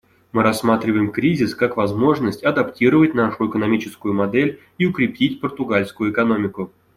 Мы 0.31 0.41
рассматриваем 0.41 1.11
кризис 1.11 1.53
как 1.53 1.77
возможность 1.77 2.43
адаптировать 2.43 3.13
нашу 3.13 3.47
экономическую 3.47 4.15
модель 4.15 4.59
и 4.79 4.87
укрепить 4.87 5.39
португальскую 5.39 6.11
экономику. 6.11 6.71